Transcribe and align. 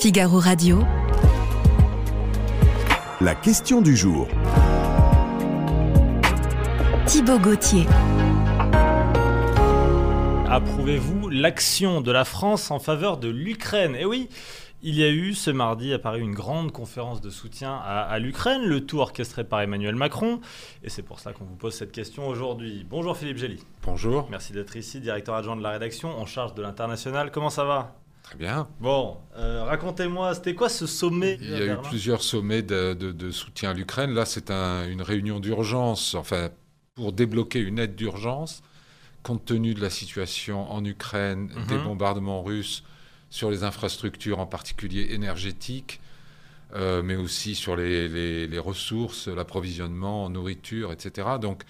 Figaro 0.00 0.38
Radio. 0.38 0.82
La 3.20 3.34
question 3.34 3.82
du 3.82 3.94
jour. 3.94 4.28
Thibaut 7.04 7.38
Gauthier. 7.38 7.84
Approuvez-vous 10.48 11.28
l'action 11.28 12.00
de 12.00 12.10
la 12.10 12.24
France 12.24 12.70
en 12.70 12.78
faveur 12.78 13.18
de 13.18 13.28
l'Ukraine? 13.28 13.94
Eh 14.00 14.06
oui, 14.06 14.30
il 14.80 14.94
y 14.94 15.04
a 15.04 15.10
eu 15.10 15.34
ce 15.34 15.50
mardi 15.50 15.92
à 15.92 15.98
Paris 15.98 16.22
une 16.22 16.34
grande 16.34 16.72
conférence 16.72 17.20
de 17.20 17.28
soutien 17.28 17.76
à, 17.76 18.18
l'Ukraine, 18.18 18.62
le 18.64 18.86
tout 18.86 19.00
orchestré 19.00 19.44
par 19.44 19.60
Emmanuel 19.60 19.96
Macron. 19.96 20.40
Et 20.82 20.88
c'est 20.88 21.02
pour 21.02 21.20
ça 21.20 21.34
qu'on 21.34 21.44
vous 21.44 21.56
pose 21.56 21.74
cette 21.74 21.92
question 21.92 22.26
aujourd'hui. 22.26 22.86
Bonjour 22.88 23.18
Philippe 23.18 23.36
Gély. 23.36 23.62
Bonjour. 23.82 24.28
Merci 24.30 24.54
d'être 24.54 24.76
ici, 24.76 24.98
directeur 24.98 25.34
adjoint 25.34 25.56
de 25.56 25.62
la 25.62 25.72
rédaction 25.72 26.08
en 26.18 26.24
charge 26.24 26.54
de 26.54 26.62
l'international. 26.62 27.30
Comment 27.30 27.50
ça 27.50 27.64
va? 27.64 27.99
Très 28.22 28.36
bien. 28.36 28.68
Bon, 28.80 29.16
euh, 29.36 29.64
racontez-moi, 29.64 30.34
c'était 30.34 30.54
quoi 30.54 30.68
ce 30.68 30.86
sommet 30.86 31.38
Il 31.40 31.50
y 31.50 31.54
a 31.54 31.74
eu 31.74 31.78
plusieurs 31.82 32.22
sommets 32.22 32.62
de, 32.62 33.30
soutien 33.30 33.70
à 33.70 33.74
l'Ukraine. 33.74 34.12
Là, 34.12 34.24
c'est 34.24 34.50
une 34.50 35.02
réunion 35.02 35.40
d'urgence, 35.40 36.14
enfin, 36.14 36.50
pour 36.94 37.12
débloquer 37.12 37.60
une 37.60 37.78
aide 37.78 37.96
d'urgence, 37.96 38.62
compte 39.22 39.44
tenu 39.44 39.74
de 39.74 39.80
la 39.80 39.90
situation 39.90 40.70
en 40.70 40.84
Ukraine, 40.84 41.50
des 41.68 41.76
mhm. 41.76 41.84
bombardements 41.84 42.42
russes 42.42 42.84
sur 43.30 43.50
les 43.50 43.64
infrastructures, 43.64 44.38
en 44.38 44.46
particulier 44.46 45.08
énergétiques, 45.10 46.00
euh, 46.74 47.02
mais 47.02 47.16
aussi 47.16 47.54
sur 47.54 47.74
les, 47.74 48.58
ressources, 48.58 49.28
l'approvisionnement 49.28 50.24
en 50.24 50.30
nourriture, 50.30 50.92
etc. 50.92 51.28
Donc, 51.40 51.62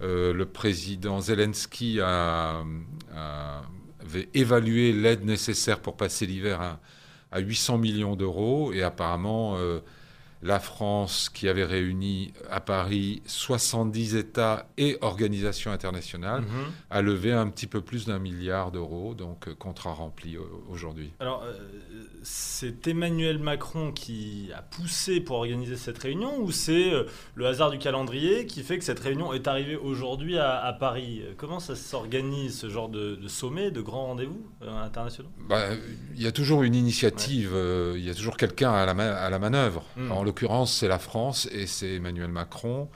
euh, 0.00 0.32
le 0.32 0.46
président 0.46 1.20
Zelensky 1.20 2.00
a 2.00 2.64
avait 4.02 4.28
évalué 4.34 4.92
l'aide 4.92 5.24
nécessaire 5.24 5.80
pour 5.80 5.96
passer 5.96 6.26
l'hiver 6.26 6.60
à, 6.60 6.80
à, 7.30 7.40
800 7.40 7.78
millions 7.78 8.16
d'euros. 8.16 8.72
Et 8.72 8.82
apparemment 8.82 9.56
euh, 9.56 9.80
la 10.42 10.58
France, 10.58 11.28
qui 11.28 11.48
avait 11.48 11.64
réuni 11.64 12.32
à 12.50 12.60
Paris 12.60 13.22
70 13.26 14.16
États 14.16 14.66
et 14.76 14.98
organisations 15.00 15.70
internationales, 15.70 16.42
mhm. 16.42 16.72
a 16.90 17.00
levé 17.00 17.32
un 17.32 17.48
petit 17.48 17.68
peu 17.68 17.80
plus 17.80 18.06
d'un 18.06 18.18
milliard 18.18 18.72
d'euros, 18.72 19.14
donc 19.14 19.46
euh, 19.46 19.54
contrat 19.54 19.92
rempli 19.92 20.36
euh, 20.36 20.40
aujourd'hui. 20.68 21.12
Alors, 21.20 21.44
euh, 21.44 21.52
c'est 22.24 22.88
Emmanuel 22.88 23.38
Macron 23.38 23.92
qui 23.92 24.50
a 24.56 24.62
poussé 24.62 25.20
pour 25.20 25.36
organiser 25.36 25.76
cette 25.76 25.98
réunion 25.98 26.40
ou 26.40 26.50
c'est 26.50 26.92
le 27.34 27.46
hasard 27.46 27.70
du 27.70 27.78
calendrier 27.78 28.46
qui 28.46 28.62
fait 28.62 28.78
que 28.78 28.84
cette 28.84 29.00
réunion 29.00 29.32
est 29.32 29.46
arrivée 29.46 29.76
aujourd'hui 29.76 30.38
à, 30.38 30.76
Paris? 30.78 31.22
Comment 31.36 31.60
ça 31.60 31.76
s'organise, 31.76 32.58
ce 32.58 32.68
genre 32.68 32.88
de, 32.88 33.18
sommet, 33.28 33.70
de 33.70 33.80
grands 33.80 34.06
rendez-vous 34.06 34.44
internationaux? 34.60 35.30
Bah, 35.48 35.68
Il 36.14 36.22
y 36.22 36.26
a 36.26 36.32
toujours 36.32 36.62
une 36.62 36.74
initiative, 36.74 37.54
il 37.96 38.04
y 38.04 38.10
a 38.10 38.14
toujours 38.14 38.36
quelqu'un 38.36 38.72
à 38.72 38.86
la, 38.86 38.92
à 39.16 39.30
la 39.30 39.38
manœuvre. 39.38 39.84
Hmm 39.96 40.10
l'occurrence, 40.32 40.72
c'est 40.72 40.88
la 40.88 40.98
France 40.98 41.46
et 41.52 41.66
c'est 41.66 41.96
Emmanuel 41.96 42.30
Macron, 42.30 42.88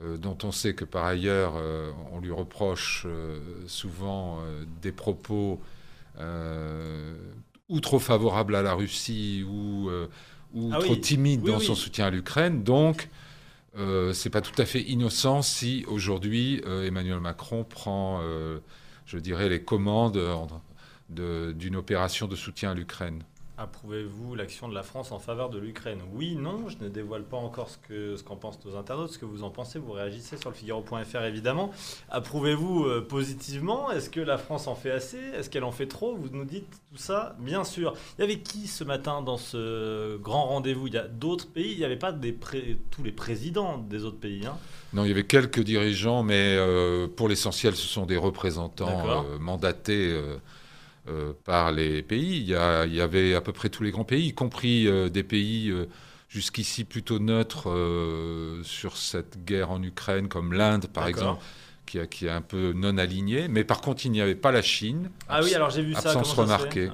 euh, 0.00 0.16
dont 0.16 0.38
on 0.44 0.52
sait 0.52 0.74
que 0.74 0.84
par 0.84 1.04
ailleurs, 1.06 1.54
euh, 1.56 1.90
on 2.12 2.20
lui 2.20 2.30
reproche 2.30 3.02
euh, 3.04 3.40
souvent 3.66 4.38
des 4.80 4.92
propos 4.92 5.60
ou 7.68 7.80
trop 7.80 7.98
favorables 7.98 8.54
à 8.54 8.62
la 8.62 8.74
Russie 8.74 9.44
ou, 9.48 9.90
ou 10.54 10.70
ah 10.72 10.78
trop 10.78 10.96
timides 10.96 11.42
dans 11.42 11.60
son 11.60 11.74
soutien 11.74 12.06
à 12.06 12.10
l'Ukraine. 12.10 12.62
Donc, 12.62 13.08
c'est 14.12 14.30
pas 14.30 14.40
tout 14.40 14.60
à 14.60 14.64
fait 14.64 14.82
innocent 14.82 15.42
si 15.42 15.84
aujourd'hui 15.86 16.60
Emmanuel 16.66 17.20
Macron 17.20 17.62
prend, 17.62 18.20
je 19.06 19.18
dirais, 19.18 19.48
les 19.48 19.62
commandes 19.62 20.20
d'une 21.08 21.76
opération 21.76 22.26
de 22.26 22.34
soutien 22.34 22.72
à 22.72 22.74
l'Ukraine. 22.74 23.22
Approuvez-vous 23.60 24.36
l'action 24.36 24.68
de 24.68 24.74
la 24.74 24.84
France 24.84 25.10
en 25.10 25.18
faveur 25.18 25.50
de 25.50 25.58
l'Ukraine? 25.58 25.98
Oui, 26.14 26.36
non, 26.36 26.68
je 26.68 26.76
ne 26.80 26.88
dévoile 26.88 27.24
pas 27.24 27.38
encore 27.38 27.68
ce 27.68 27.76
qu'en 27.76 28.16
ce 28.16 28.22
qu'en 28.22 28.36
pensent 28.36 28.64
nos 28.64 28.76
internautes, 28.76 29.10
ce 29.10 29.18
que 29.18 29.24
vous 29.24 29.42
en 29.42 29.50
pensez, 29.50 29.80
vous 29.80 29.90
réagissez 29.90 30.36
sur 30.36 30.50
le 30.50 30.54
Figaro.fr 30.54 31.24
évidemment. 31.24 31.72
Approuvez-vous 32.08 32.84
euh, 32.84 33.00
positivement? 33.00 33.90
Est-ce 33.90 34.10
que 34.10 34.20
la 34.20 34.38
France 34.38 34.68
en 34.68 34.76
fait 34.76 34.92
assez? 34.92 35.18
Est-ce 35.18 35.50
qu'elle 35.50 35.64
en 35.64 35.72
fait 35.72 35.86
trop? 35.86 36.14
Vous 36.14 36.28
nous 36.30 36.44
dites 36.44 36.70
tout 36.92 36.98
ça 36.98 37.34
Bien 37.40 37.64
sûr. 37.64 37.94
Il 38.16 38.20
y 38.20 38.24
avait 38.24 38.38
qui 38.38 38.68
ce 38.68 38.84
matin 38.84 39.22
dans 39.22 39.38
ce 39.38 40.16
grand 40.18 40.44
rendez-vous? 40.44 40.86
Il 40.86 40.94
y 40.94 40.98
a 40.98 41.08
d'autres 41.08 41.48
pays, 41.48 41.72
il 41.72 41.78
n'y 41.78 41.84
avait 41.84 41.96
pas 41.96 42.12
des 42.12 42.36
tous 42.92 43.02
les 43.02 43.12
présidents 43.12 43.78
des 43.78 44.04
autres 44.04 44.20
pays. 44.20 44.46
Hein 44.46 44.56
non, 44.92 45.04
il 45.04 45.08
y 45.08 45.12
avait 45.12 45.26
quelques 45.26 45.64
dirigeants, 45.64 46.22
mais 46.22 46.54
euh, 46.56 47.08
pour 47.08 47.28
l'essentiel, 47.28 47.74
ce 47.74 47.88
sont 47.88 48.06
des 48.06 48.16
représentants 48.16 49.24
euh, 49.24 49.38
mandatés 49.40 50.16
euh, 51.08 51.32
par 51.44 51.72
les 51.72 52.02
pays. 52.02 52.36
Il 52.36 52.48
y, 52.48 52.96
y, 52.96 53.00
avait 53.00 53.34
à 53.34 53.40
peu 53.40 53.52
près 53.52 53.70
tous 53.70 53.82
les 53.82 53.90
grands 53.90 54.04
pays, 54.04 54.26
y 54.26 54.34
compris 54.34 54.86
euh, 54.86 55.08
des 55.08 55.22
pays 55.22 55.70
euh, 55.70 55.86
jusqu'ici 56.28 56.84
plutôt 56.84 57.18
neutres 57.18 57.68
sur 58.62 58.96
cette 58.96 59.44
guerre 59.44 59.70
en 59.70 59.82
Ukraine, 59.82 60.28
comme 60.28 60.52
l'Inde 60.52 60.86
par 60.86 61.08
exemple. 61.08 61.42
Qui, 61.86 61.98
a, 61.98 62.06
qui 62.06 62.26
est 62.26 62.30
un 62.30 62.42
peu 62.42 62.74
non 62.74 62.98
aligné, 62.98 63.48
mais 63.48 63.64
par 63.64 63.80
contre 63.80 64.04
il 64.04 64.10
n'y 64.10 64.20
avait 64.20 64.34
pas 64.34 64.52
la 64.52 64.60
Chine. 64.60 65.08
Ah 65.26 65.40
oui, 65.42 65.54
alors 65.54 65.70
j'ai 65.70 65.80
vu 65.80 65.94
ça. 65.94 66.10
Absence 66.10 66.34
remarquée. 66.34 66.90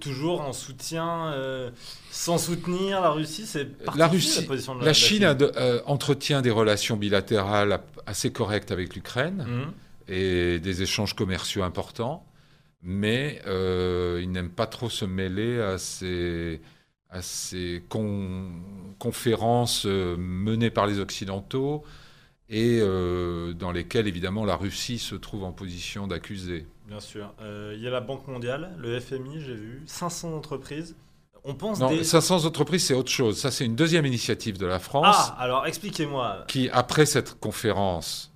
toujours 0.00 0.40
en 0.40 0.52
soutien, 0.52 1.32
sans 2.10 2.36
soutenir 2.36 3.00
la 3.00 3.10
Russie, 3.10 3.46
c'est 3.46 3.68
la 3.94 4.08
Russie. 4.08 4.40
La, 4.40 4.46
position 4.48 4.74
de 4.74 4.80
la, 4.80 4.86
la 4.86 4.92
Chine, 4.92 5.36
entretient 5.86 6.42
des 6.42 6.50
relations 6.50 6.96
bilatérales 6.96 7.80
assez 8.06 8.32
correctes 8.32 8.72
avec 8.72 8.96
l'Ukraine 8.96 9.46
mmh. 9.46 10.12
et 10.12 10.58
des 10.58 10.82
échanges 10.82 11.14
commerciaux 11.14 11.62
importants 11.62 12.25
mais 12.86 13.42
euh, 13.48 14.20
il 14.22 14.30
n'aime 14.30 14.48
pas 14.48 14.68
trop 14.68 14.88
se 14.88 15.04
mêler 15.04 15.60
à 15.60 15.76
ces, 15.76 16.62
à 17.10 17.20
ces 17.20 17.82
conférences 18.98 19.86
euh, 19.86 20.16
menées 20.16 20.70
par 20.70 20.86
les 20.86 21.00
Occidentaux 21.00 21.82
et 22.48 22.78
euh, 22.80 23.52
dans 23.54 23.72
lesquelles, 23.72 24.06
évidemment, 24.06 24.44
la 24.44 24.54
Russie 24.54 25.00
se 25.00 25.16
trouve 25.16 25.42
en 25.42 25.50
position 25.50 26.06
d'accusé. 26.06 26.64
Bien 26.86 27.00
sûr. 27.00 27.34
Il 27.40 27.80
y 27.80 27.88
a 27.88 27.90
la 27.90 28.00
Banque 28.00 28.28
mondiale, 28.28 28.76
le 28.78 29.00
FMI, 29.00 29.40
j'ai 29.40 29.56
vu, 29.56 29.82
500 29.86 30.32
entreprises. 30.32 30.94
On 31.42 31.54
pense 31.54 31.80
non, 31.80 32.02
500 32.02 32.44
entreprises, 32.44 32.86
c'est 32.86 32.94
autre 32.94 33.10
chose. 33.10 33.38
Ça, 33.38 33.50
c'est 33.50 33.64
une 33.64 33.74
deuxième 33.74 34.06
initiative 34.06 34.58
de 34.58 34.66
la 34.66 34.78
France. 34.78 35.06
Ah, 35.08 35.36
alors 35.40 35.66
expliquez-moi. 35.66 36.44
Qui, 36.46 36.70
après 36.70 37.04
cette 37.04 37.40
conférence, 37.40 38.32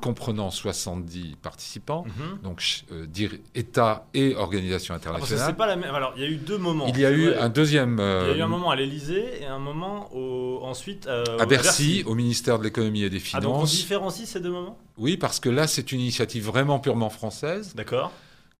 comprenant 0.00 0.50
70 0.50 1.36
participants, 1.42 2.04
mhm. 2.06 2.38
donc 2.42 2.62
euh, 2.92 3.06
dire 3.06 3.32
État 3.54 4.06
et 4.14 4.36
organisation 4.36 4.94
ah, 4.94 4.98
internationale. 4.98 5.56
pas 5.56 5.66
la 5.66 5.76
même. 5.76 5.94
Alors, 5.94 6.12
il 6.16 6.22
y 6.22 6.26
a 6.26 6.28
eu 6.28 6.36
deux 6.36 6.58
moments. 6.58 6.86
Il 6.86 6.98
y 6.98 7.04
a 7.04 7.10
eu 7.10 7.34
un 7.34 7.48
deuxième. 7.48 7.98
il 7.98 8.28
y 8.28 8.32
a 8.32 8.36
eu 8.36 8.40
un 8.40 8.44
euh, 8.44 8.48
moment 8.48 8.70
à 8.70 8.76
l'Élysée 8.76 9.42
et 9.42 9.46
un 9.46 9.58
moment 9.58 10.14
au, 10.14 10.60
ensuite 10.62 11.06
euh, 11.06 11.24
à, 11.38 11.46
Bercy, 11.46 12.04
au 12.06 12.14
ministère 12.14 12.58
de 12.58 12.64
l'économie 12.64 13.02
et 13.02 13.10
des 13.10 13.18
Finances. 13.18 13.44
Ah, 13.44 13.48
donc 13.48 13.62
on 13.62 13.64
différencie 13.64 14.28
ces 14.28 14.40
deux 14.40 14.50
moments? 14.50 14.78
Oui, 14.96 15.16
parce 15.16 15.40
que 15.40 15.48
là, 15.48 15.66
c'est 15.66 15.92
une 15.92 16.00
initiative 16.00 16.44
vraiment 16.44 16.78
purement 16.78 17.10
française. 17.10 17.74
D'accord. 17.74 18.12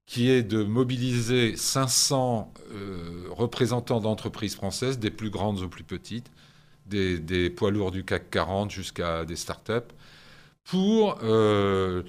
Qui 0.06 0.30
est 0.30 0.44
de 0.44 0.62
mobiliser 0.62 1.56
500 1.56 2.52
représentants 3.30 4.00
d'entreprises 4.00 4.54
françaises, 4.54 5.00
des 5.00 5.10
plus 5.10 5.30
grandes 5.30 5.62
aux 5.62 5.68
plus 5.68 5.82
petites, 5.82 6.30
des, 6.86 7.18
des 7.18 7.50
poids 7.50 7.72
lourds 7.72 7.90
du 7.90 8.04
CAC 8.04 8.30
40 8.30 8.70
jusqu'à 8.70 9.24
des 9.24 9.34
start-up 9.34 9.92
pour 10.66 11.18
euh, 11.22 12.02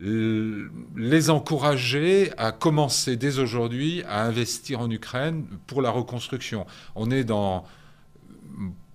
les 0.00 1.30
encourager 1.30 2.32
à 2.38 2.52
commencer 2.52 3.16
dès 3.16 3.38
aujourd'hui 3.38 4.02
à 4.08 4.24
investir 4.24 4.80
en 4.80 4.90
Ukraine 4.90 5.46
pour 5.66 5.82
la 5.82 5.90
reconstruction. 5.90 6.66
On 6.94 7.10
est 7.10 7.24
dans, 7.24 7.64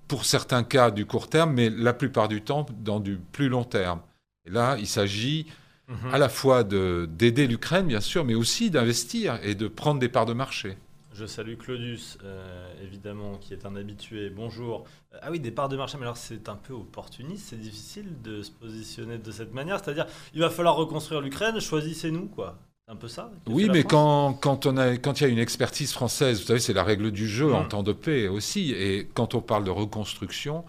pour 0.07 0.25
certains 0.25 0.63
cas, 0.63 0.91
du 0.91 1.05
court 1.05 1.29
terme, 1.29 1.53
mais 1.53 1.69
la 1.69 1.93
plupart 1.93 2.27
du 2.27 2.41
temps, 2.41 2.65
dans 2.79 2.99
du 2.99 3.17
plus 3.31 3.49
long 3.49 3.63
terme. 3.63 4.01
Et 4.45 4.51
là, 4.51 4.77
il 4.79 4.87
s'agit 4.87 5.47
mhm. 5.87 6.13
à 6.13 6.17
la 6.17 6.29
fois 6.29 6.63
d'aider 6.63 7.47
l'Ukraine, 7.47 7.87
bien 7.87 8.01
sûr, 8.01 8.23
mais 8.23 8.35
aussi 8.35 8.69
d'investir 8.69 9.39
et 9.43 9.55
de 9.55 9.67
prendre 9.67 9.99
des 9.99 10.09
parts 10.09 10.25
de 10.25 10.33
marché. 10.33 10.77
Je 11.13 11.25
salue 11.25 11.55
Claudius, 11.57 12.17
euh, 12.23 12.73
évidemment, 12.81 13.35
qui 13.35 13.53
est 13.53 13.65
un 13.65 13.75
habitué. 13.75 14.29
Bonjour. 14.29 14.85
Euh, 15.13 15.17
ah 15.21 15.29
oui, 15.29 15.41
des 15.41 15.51
parts 15.51 15.67
de 15.67 15.75
marché, 15.75 15.97
mais 15.97 16.03
alors 16.03 16.15
c'est 16.15 16.47
un 16.47 16.55
peu 16.55 16.73
opportuniste, 16.73 17.47
c'est 17.49 17.59
difficile 17.59 18.21
de 18.23 18.41
se 18.41 18.51
positionner 18.51 19.17
de 19.17 19.31
cette 19.31 19.53
manière. 19.53 19.83
C'est-à-dire, 19.83 20.05
il 20.33 20.39
va 20.39 20.49
falloir 20.49 20.75
reconstruire 20.75 21.19
l'Ukraine, 21.19 21.59
choisissez-nous, 21.59 22.27
quoi. 22.27 22.57
C'est 22.85 22.93
un 22.93 22.95
peu 22.95 23.09
ça 23.09 23.29
Oui, 23.47 23.67
mais 23.69 23.83
quand, 23.83 24.33
quand, 24.35 24.65
on 24.65 24.77
a, 24.77 24.95
quand 24.95 25.19
il 25.19 25.23
y 25.25 25.27
a 25.27 25.29
une 25.29 25.37
expertise 25.37 25.91
française, 25.91 26.39
vous 26.39 26.47
savez, 26.47 26.59
c'est 26.59 26.73
la 26.73 26.83
règle 26.83 27.11
du 27.11 27.27
jeu 27.27 27.53
en 27.53 27.65
mm. 27.65 27.67
temps 27.67 27.83
de 27.83 27.93
paix 27.93 28.29
aussi. 28.29 28.71
Et 28.71 29.09
quand 29.13 29.35
on 29.35 29.41
parle 29.41 29.65
de 29.65 29.69
reconstruction, 29.69 30.63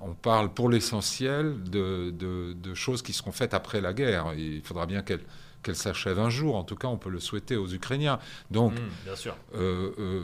on 0.00 0.14
parle 0.14 0.54
pour 0.54 0.68
l'essentiel 0.68 1.60
de, 1.64 2.10
de, 2.10 2.52
de, 2.52 2.74
choses 2.74 3.02
qui 3.02 3.12
seront 3.12 3.32
faites 3.32 3.52
après 3.52 3.80
la 3.80 3.92
guerre. 3.92 4.32
Il 4.36 4.62
faudra 4.62 4.86
bien 4.86 5.02
qu'elles 5.02 5.24
qu'elle 5.62 5.76
s'achève 5.76 6.18
un 6.18 6.30
jour. 6.30 6.56
En 6.56 6.64
tout 6.64 6.76
cas, 6.76 6.88
on 6.88 6.96
peut 6.96 7.10
le 7.10 7.20
souhaiter 7.20 7.56
aux 7.56 7.68
Ukrainiens. 7.68 8.18
Donc, 8.50 8.72
mmh, 8.72 9.10
euh, 9.54 9.90
euh, 9.98 10.22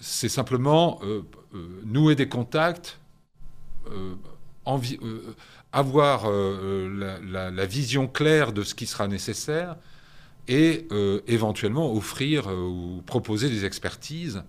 c'est 0.00 0.28
simplement 0.28 1.00
euh, 1.02 1.22
nouer 1.84 2.14
des 2.14 2.28
contacts, 2.28 2.98
avoir 5.72 6.30
la, 6.30 7.66
vision 7.66 8.06
claire 8.06 8.52
de 8.52 8.62
ce 8.62 8.74
qui 8.74 8.86
sera 8.86 9.08
nécessaire 9.08 9.76
et 10.48 10.86
éventuellement 11.26 11.92
offrir 11.92 12.46
ou 12.48 13.02
proposer 13.04 13.48
des 13.48 13.64
expertises 13.64 14.42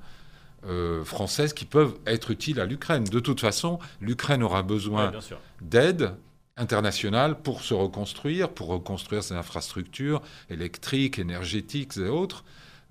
euh, 0.66 1.04
françaises 1.04 1.52
qui 1.52 1.66
peuvent 1.66 1.96
être 2.06 2.32
utiles 2.32 2.62
à 2.62 2.66
l'Ukraine. 2.66 3.04
De 3.04 3.20
toute 3.20 3.42
façon, 3.42 3.80
l'Ukraine 4.00 4.42
aura 4.42 4.64
besoin 4.64 5.12
d'aide 5.60 6.16
internationale 6.58 7.42
pour 7.42 7.62
se 7.62 7.74
reconstruire, 7.74 8.50
pour 8.50 8.68
reconstruire 8.68 9.24
ses 9.24 9.34
infrastructures 9.34 10.22
électriques, 10.50 11.20
énergétiques 11.20 11.98
et 11.98 12.10
autres. 12.10 12.44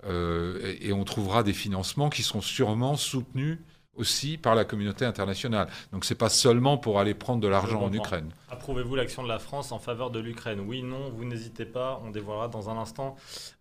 Euh, 0.05 0.75
et, 0.81 0.89
et 0.89 0.93
on 0.93 1.03
trouvera 1.05 1.43
des 1.43 1.53
financements 1.53 2.09
qui 2.09 2.23
seront 2.23 2.41
sûrement 2.41 2.97
soutenus 2.97 3.59
aussi 3.95 4.37
par 4.37 4.55
la 4.55 4.65
communauté 4.65 5.05
internationale. 5.05 5.67
Donc 5.91 6.03
c'est 6.03 6.15
pas 6.15 6.29
seulement 6.29 6.77
pour 6.77 6.99
aller 6.99 7.13
prendre 7.13 7.41
de 7.41 7.47
l'argent 7.47 7.81
en. 7.83 7.93
Ukraine. 7.93 8.31
Approuvez-vous 8.49 8.95
l'action 8.95 9.23
de 9.23 9.27
la 9.27 9.39
France 9.39 9.71
en 9.71 9.79
faveur 9.79 10.09
de 10.09 10.19
l'Ukraine? 10.19 10.59
Oui, 10.61 10.81
non, 10.81 11.09
vous 11.11 11.25
n'hésitez 11.25 11.65
pas, 11.65 12.01
on 12.03 12.09
dévoilera 12.09 12.47
dans 12.47 12.69
un 12.69 12.77
instant 12.77 13.15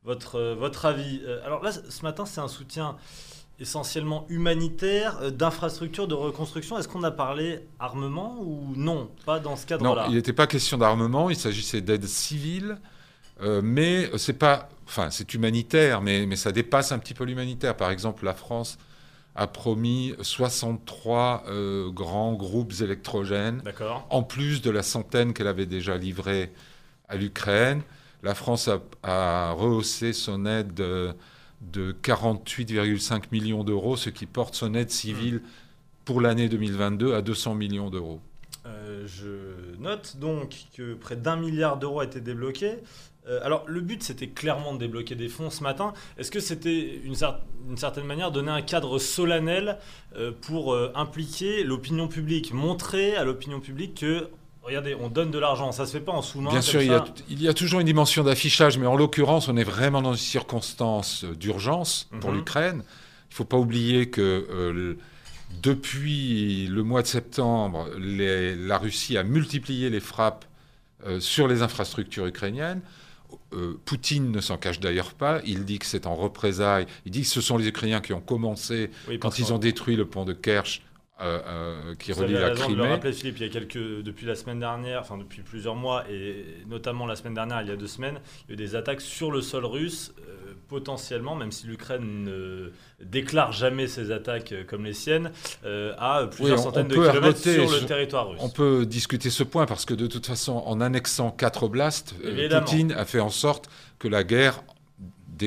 votre, 0.05 0.37
euh, 0.37 0.55
votre 0.55 0.87
avis. 0.87 1.20
Euh, 1.25 1.44
alors 1.44 1.62
là, 1.62 1.70
ce 1.72 2.02
matin, 2.02 2.25
c'est 2.25 2.40
un 2.40 2.48
soutien 2.48 2.96
essentiellement 3.60 4.26
humanitaire, 4.28 5.19
euh, 5.22 5.31
d'infrastructures, 5.31 6.08
de 6.08 6.14
reconstruction. 6.14 6.78
Est-ce 6.78 6.88
qu'on 6.88 7.02
a 7.04 7.10
parlé 7.10 7.60
armement 7.78 8.37
ou 8.40 8.72
non? 8.76 9.10
Pas 9.25 9.38
dans 9.40 9.56
ce 9.56 9.62
Non, 9.62 9.66
cadre-là. 9.69 10.06
il 10.08 10.14
n'était 10.14 10.32
pas 10.32 10.46
question 10.46 10.78
d'armement, 10.78 11.31
il 11.31 11.37
s'agissait 11.37 11.81
d'aide 11.81 12.06
civile, 12.06 12.78
euh, 13.43 13.60
mais 13.62 14.10
c'est 14.19 14.32
pas, 14.38 14.69
enfin 14.87 15.10
c'est 15.10 15.32
humanitaire, 15.34 16.00
mais, 16.00 16.26
mais 16.26 16.37
ça 16.37 16.52
dépasse 16.52 16.93
un 16.93 16.99
petit 16.99 17.14
peu 17.14 17.25
l'humanitaire. 17.25 17.76
Par 17.76 17.90
exemple, 17.90 18.25
la 18.25 18.34
France 18.34 18.78
a 19.34 19.46
promis 19.46 20.14
63 20.20 21.44
euh, 21.48 21.90
grands 21.90 22.34
groupes 22.34 22.72
électrogènes, 22.81 23.62
D'accord. 23.64 24.06
en 24.10 24.22
plus 24.22 24.60
de 24.60 24.70
la 24.70 24.82
centaine 24.82 25.32
qu'elle 25.32 25.46
avait 25.46 25.66
déjà 25.66 25.96
livrée 25.96 26.52
à 27.08 27.16
l'Ukraine. 27.16 27.82
La 28.22 28.34
France 28.34 28.69
a, 28.69 28.81
a 29.02 29.52
rehaussé 29.52 30.12
son 30.12 30.46
aide 30.46 30.75
de, 30.75 31.14
de 31.62 31.92
48,5 32.02 33.24
millions 33.32 33.64
d'euros, 33.64 33.96
ce 33.96 34.10
qui 34.10 34.26
porte 34.26 34.54
son 34.54 34.74
aide 34.74 34.90
civile 34.90 35.42
pour 36.04 36.20
l'année 36.20 36.48
2022 36.48 37.14
à 37.14 37.22
200 37.22 37.54
millions 37.54 37.90
d'euros. 37.90 38.20
Euh, 38.66 39.06
je 39.06 39.80
note 39.80 40.16
donc 40.18 40.54
que 40.76 40.94
près 40.94 41.16
d'un 41.16 41.36
milliard 41.36 41.76
d'euros 41.78 42.00
a 42.00 42.04
été 42.04 42.20
débloqué. 42.20 42.78
Euh, 43.28 43.40
alors, 43.44 43.64
le 43.68 43.80
but, 43.80 44.02
c'était 44.02 44.28
clairement 44.28 44.72
de 44.74 44.78
débloquer 44.78 45.14
des 45.14 45.28
fonds 45.28 45.50
ce 45.50 45.62
matin. 45.62 45.92
Est-ce 46.18 46.30
que 46.32 46.40
c'était 46.40 47.00
une, 47.04 47.14
cer- 47.14 47.38
une 47.68 47.76
certaine 47.76 48.04
manière 48.04 48.32
donner 48.32 48.50
un 48.50 48.62
cadre 48.62 48.98
solennel 48.98 49.78
euh, 50.16 50.32
pour 50.40 50.76
impliquer 50.96 51.62
l'opinion 51.64 52.08
publique, 52.08 52.52
montrer 52.52 53.14
à 53.16 53.24
l'opinion 53.24 53.60
publique 53.60 54.00
que, 54.00 54.28
regardez, 54.62 54.94
on 54.94 55.08
donne 55.08 55.30
de 55.30 55.38
l'argent, 55.38 55.72
ça 55.72 55.86
se 55.86 55.92
fait 55.92 56.00
pas 56.04 56.12
en 56.12 56.22
sous-main. 56.22 56.50
Bien 56.50 56.60
sûr, 56.62 56.80
il 56.82 56.88
y, 56.88 56.94
a, 56.94 56.98
ça. 56.98 57.04
il 57.28 57.42
y 57.42 57.48
a 57.48 57.54
toujours 57.54 57.80
une 57.80 57.86
dimension 57.86 58.22
d'affichage, 58.24 58.78
mais 58.78 58.86
en 58.86 58.96
l'occurrence, 58.96 59.48
on 59.48 59.56
est 59.56 59.64
vraiment 59.64 60.02
dans 60.02 60.12
une 60.12 60.18
circonstance 60.18 61.24
d'urgence 61.24 62.08
pour 62.20 62.30
Mhm. 62.30 62.36
l'Ukraine. 62.36 62.82
Il 62.84 63.32
ne 63.32 63.34
faut 63.36 63.44
pas 63.44 63.56
oublier 63.56 64.08
que 64.10 64.20
euh, 64.50 64.72
le- 64.72 64.98
depuis 65.62 66.66
le 66.68 66.82
mois 66.82 67.02
de 67.02 67.06
septembre, 67.06 67.88
les- 67.98 68.54
la 68.56 68.78
Russie 68.78 69.16
a 69.18 69.22
multiplié 69.22 69.90
les 69.90 70.00
frappes 70.00 70.44
euh, 71.06 71.18
sur 71.18 71.48
les 71.48 71.62
infrastructures 71.62 72.26
ukrainiennes. 72.26 72.80
Euh, 73.54 73.78
Poutine 73.84 74.30
ne 74.30 74.40
s'en 74.40 74.56
cache 74.56 74.78
d'ailleurs 74.78 75.14
pas. 75.14 75.40
Il 75.44 75.64
dit 75.64 75.78
que 75.80 75.86
c'est 75.86 76.06
en 76.06 76.14
représailles. 76.14 76.86
Il 77.06 77.10
dit 77.12 77.22
que 77.22 77.26
ce 77.26 77.40
sont 77.40 77.56
les 77.56 77.66
Ukrainiens 77.66 78.00
qui 78.00 78.12
ont 78.12 78.20
commencé 78.20 78.90
Oui, 79.08 79.18
quand 79.18 79.38
ils 79.38 79.52
ont 79.52 79.58
détruit 79.58 79.96
le 79.96 80.04
pont 80.06 80.24
de 80.24 80.32
Kerch 80.32 80.82
euh, 81.20 81.40
euh, 81.46 81.94
qui 81.96 82.12
relie 82.12 82.32
la 82.32 82.48
raison 82.48 82.64
de 82.64 82.70
le 82.74 82.78
Crimée. 82.78 82.88
rappeler, 82.94 83.12
Philippe. 83.12 83.36
Il 83.38 83.46
y 83.46 83.48
a 83.48 83.52
quelques, 83.52 84.02
depuis 84.02 84.26
la 84.26 84.34
semaine 84.34 84.58
dernière, 84.58 85.00
enfin 85.00 85.18
depuis 85.18 85.42
plusieurs 85.42 85.76
mois, 85.76 86.04
et 86.10 86.44
notamment 86.68 87.06
la 87.06 87.14
semaine 87.16 87.34
dernière, 87.34 87.62
il 87.62 87.68
y 87.68 87.70
a 87.70 87.76
deux 87.76 87.86
semaines, 87.86 88.18
il 88.48 88.48
y 88.48 88.52
a 88.52 88.54
eu 88.54 88.56
des 88.56 88.74
attaques 88.74 89.00
sur 89.00 89.30
le 89.30 89.40
sol 89.42 89.64
russe, 89.64 90.12
euh, 90.20 90.54
potentiellement, 90.68 91.34
même 91.36 91.52
si 91.52 91.66
l'Ukraine 91.66 92.24
ne 92.24 92.72
déclare 93.04 93.52
jamais 93.52 93.86
ses 93.86 94.10
attaques 94.10 94.54
comme 94.68 94.84
les 94.84 94.94
siennes, 94.94 95.30
euh, 95.64 95.92
à 95.98 96.26
plusieurs 96.26 96.58
on- 96.58 96.62
centaines 96.62 96.86
on 96.86 96.88
de 96.88 96.94
kilomètres 97.08 97.38
sur 97.38 97.70
le 97.70 97.86
territoire 97.86 98.30
russe. 98.30 98.40
On 98.42 98.48
peut 98.48 98.86
discuter 98.86 99.28
ce 99.30 99.42
point 99.44 99.66
parce 99.66 99.84
que 99.84 99.94
de 99.94 100.06
toute 100.06 100.26
façon, 100.26 100.62
en 100.66 100.80
annexant 100.80 101.30
quatre 101.30 101.64
oblasts. 101.64 102.14
Poutine 102.50 102.92
a 102.92 103.04
fait 103.04 103.20
en 103.20 103.28
sorte 103.30 103.68
que 103.98 104.08
la 104.08 104.24
guerre 104.24 104.62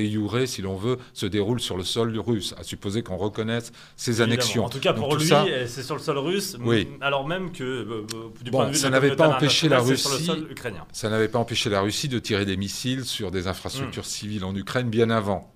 déjurée, 0.00 0.46
si 0.46 0.62
l'on 0.62 0.76
veut, 0.76 0.98
se 1.14 1.26
déroule 1.26 1.58
sur 1.60 1.76
le 1.76 1.84
sol 1.84 2.16
russe, 2.18 2.54
à 2.58 2.62
supposer 2.62 3.02
qu'on 3.02 3.16
reconnaisse 3.16 3.72
ces 3.96 4.20
annexions. 4.20 4.64
En 4.64 4.68
tout 4.68 4.78
cas, 4.78 4.92
pour 4.92 5.16
lui, 5.16 5.26
ça- 5.26 5.44
euh, 5.44 5.66
c'est 5.66 5.82
sur 5.82 5.94
le 5.96 6.00
sol 6.02 6.18
russe, 6.18 6.56
Oui. 6.60 6.88
alors 7.00 7.26
même 7.26 7.50
que, 7.52 7.64
euh, 7.64 8.06
euh, 8.14 8.28
du 8.42 8.50
Bon, 8.50 8.58
point 8.58 8.66
de 8.66 8.72
vue 8.72 8.78
ça 8.78 8.88
de 8.88 8.92
n'avait 8.92 9.16
pas 9.16 9.28
empêché 9.28 9.68
la 9.68 9.80
Russie- 9.80 10.02
sur 10.02 10.10
le 10.12 10.18
sol 10.18 10.46
ukrainien. 10.50 10.84
Ça 10.92 11.08
n'avait 11.08 11.28
pas 11.28 11.38
empêché 11.38 11.70
la 11.70 11.80
Russie 11.80 12.08
de 12.08 12.18
tirer 12.18 12.44
des 12.44 12.56
missiles 12.56 13.04
sur 13.04 13.30
des 13.30 13.46
infrastructures 13.48 14.02
Hmm. 14.02 14.06
civiles 14.06 14.44
en 14.44 14.54
Ukraine 14.54 14.90
bien 14.90 15.10
avant. 15.10 15.52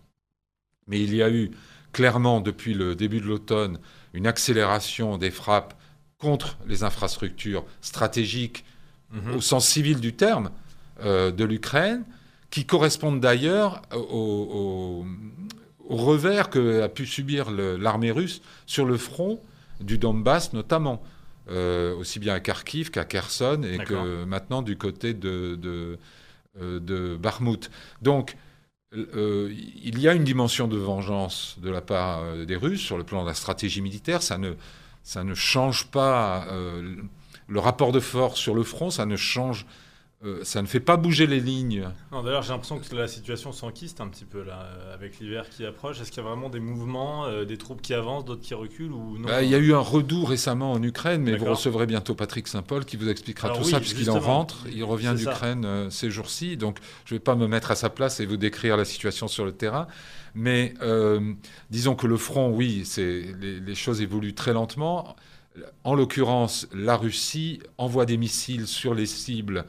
Mais 0.87 1.01
il 1.01 1.15
y 1.15 1.23
a 1.23 1.31
eu 1.31 1.51
clairement, 1.93 2.41
depuis 2.41 2.75
le 2.75 2.95
début 2.95 3.21
de 3.21 3.27
l'automne, 3.27 3.79
une 4.15 4.27
accélération 4.27 5.19
des 5.19 5.31
frappes 5.31 5.75
contre 6.19 6.57
les 6.67 6.83
infrastructures 6.85 7.65
stratégiques 7.81 8.65
Mhm. 9.13 9.35
au 9.37 9.41
sens 9.41 9.67
civil 9.69 10.01
du 10.01 10.13
terme 10.15 10.51
euh, 11.03 11.31
de 11.33 11.45
l'Ukraine, 11.45 12.05
qui 12.51 12.65
correspondent 12.67 13.21
d'ailleurs 13.21 13.83
au, 13.95 13.97
au- 13.99 15.07
au 15.89 15.97
revers 15.97 16.51
que 16.51 16.83
a 16.83 16.89
pu 16.89 17.07
subir 17.07 17.51
l'armée 17.51 18.11
russe 18.13 18.43
sur 18.67 18.85
le 18.85 18.97
front 18.97 19.41
du 19.81 19.99
Donbass 19.99 20.53
notamment, 20.53 21.03
euh, 21.51 21.95
aussi 21.97 22.19
bien 22.19 22.35
à 22.35 22.41
Kharkiv 22.41 22.91
qu'à 22.91 23.05
Kherson 23.05 23.63
et 23.65 23.79
que 23.79 24.25
maintenant 24.25 24.63
du 24.63 24.77
côté 24.77 25.15
de, 25.15 25.57
de, 25.57 25.99
euh, 26.61 26.79
de 26.81 27.17
Bakhmut. 27.17 27.71
Donc 28.03 28.37
euh, 28.95 29.53
il 29.83 29.99
y 30.01 30.09
a 30.09 30.15
une 30.15 30.25
dimension 30.25 30.69
de 30.69 30.77
vengeance 30.77 31.57
de 31.63 31.71
la 31.71 31.81
part 31.81 32.23
des 32.47 32.57
Russes 32.57 32.81
sur 32.81 32.99
le 32.99 33.05
plan 33.05 33.23
de 33.23 33.29
la 33.29 33.35
stratégie 33.35 33.81
militaire. 33.83 34.23
Ça 34.23 34.37
ne, 34.39 34.53
ça 35.03 35.25
ne 35.25 35.35
change 35.35 35.87
pas 35.87 36.47
euh, 36.51 36.97
le 37.49 37.59
rapport 37.61 37.91
de 37.93 38.01
force 38.01 38.39
sur 38.39 38.55
le 38.55 38.63
front, 38.65 38.91
ça 38.91 39.07
ne 39.07 39.17
change, 39.17 39.67
euh, 40.23 40.41
ça 40.45 40.61
ne 40.61 40.67
fait 40.67 40.81
pas 40.81 40.99
bouger 40.99 41.27
les 41.27 41.41
lignes. 41.41 41.89
Non, 42.13 42.23
D'ailleurs, 42.23 42.43
j'ai 42.43 42.53
l'impression 42.53 42.79
que 42.79 42.95
la 42.95 43.09
situation 43.09 43.53
s'enquiste 43.53 44.03
un 44.03 44.09
petit 44.09 44.27
peu 44.27 44.43
là, 44.43 44.69
avec 44.93 45.19
l'hiver 45.19 45.49
qui 45.49 45.65
approche. 45.65 45.99
Est-ce 45.99 46.11
qu'il 46.13 46.23
y 46.23 46.27
a 46.27 46.29
vraiment 46.29 46.51
des 46.51 46.61
mouvements, 46.61 47.25
euh, 47.25 47.47
des 47.47 47.57
troupes 47.57 47.81
qui 47.81 47.95
avancent, 47.95 48.27
d'autres 48.27 48.43
qui 48.43 48.53
reculent 48.53 48.93
ou 48.93 49.17
non? 49.17 49.29
Bah, 49.29 49.43
il 49.43 49.49
y 49.49 49.55
a 49.55 49.59
eu 49.59 49.73
un 49.73 49.79
redout 49.79 50.27
récemment 50.27 50.73
en 50.73 50.83
Ukraine, 50.83 51.23
mais 51.23 51.37
vous 51.37 51.47
recevrez 51.47 51.87
bientôt 51.87 52.15
Patrick 52.15 52.49
Saint-Paul 52.49 52.85
qui 52.85 52.99
vous 52.99 53.09
expliquera 53.09 53.49
Alors 53.49 53.61
tout 53.61 53.65
oui, 53.65 53.71
ça, 53.71 53.81
puisqu'il 53.81 54.11
en 54.11 54.21
rentre. 54.21 54.67
Il 54.71 54.85
revient 54.85 55.15
d'Ukraine 55.17 55.65
euh, 55.65 55.89
ces 55.89 56.11
jours-ci, 56.11 56.59
donc 56.59 56.77
je 57.07 57.15
ne 57.15 57.19
vais 57.19 57.25
pas 57.25 57.35
me 57.35 57.47
mettre 57.47 57.71
à 57.71 57.75
sa 57.75 57.89
place 57.89 58.21
et 58.21 58.27
vous 58.27 58.37
décrire 58.37 58.77
la 58.77 58.85
situation 58.85 59.27
sur 59.27 59.47
le 59.47 59.53
terrain. 59.53 59.89
Mais 60.35 60.75
disons 61.71 61.95
que 61.97 62.07
le 62.07 62.19
front, 62.19 62.51
oui, 62.51 62.83
c'est 62.85 63.25
les, 63.41 63.59
les 63.59 63.75
choses 63.75 64.03
évoluent 64.03 64.35
très 64.35 64.53
lentement. 64.53 65.17
En 65.83 65.95
l'occurrence, 65.95 66.69
la 66.73 66.97
Russie 66.97 67.61
envoie 67.79 68.07
des 68.07 68.17
missiles 68.17 68.67
sur 68.67 68.95
les 68.95 69.07
cibles 69.07 69.65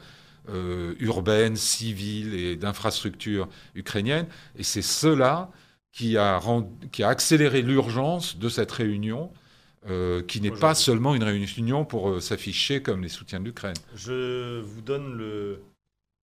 euh, 0.48 0.94
urbaines, 0.98 1.56
civiles 1.56 2.34
et 2.34 2.56
d'infrastructures 2.56 3.48
ukrainiennes, 3.74 4.26
et 4.56 4.62
c'est 4.62 4.82
cela 4.82 5.50
qui 5.92 6.16
a, 6.16 6.40
qui 6.90 7.02
a 7.02 7.08
accéléré 7.08 7.62
l'urgence 7.62 8.38
de 8.38 8.48
cette 8.48 8.72
réunion, 8.72 9.30
euh, 9.88 10.22
qui 10.22 10.40
n'est 10.40 10.50
pas 10.50 10.74
seulement 10.74 11.14
une 11.14 11.24
réunion 11.24 11.84
pour 11.84 12.08
euh, 12.08 12.20
s'afficher 12.20 12.82
comme 12.82 13.02
les 13.02 13.08
soutiens 13.08 13.40
de 13.40 13.44
l'Ukraine. 13.44 13.76
Je 13.94 14.60
vous 14.60 14.80
donne 14.80 15.14
le, 15.14 15.60